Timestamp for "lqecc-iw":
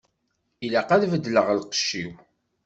1.59-2.11